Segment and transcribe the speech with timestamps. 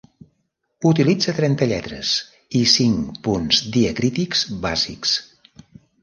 [0.91, 2.13] Utilitza trenta lletres
[2.59, 5.13] i cinc punts diacrítics bàsics.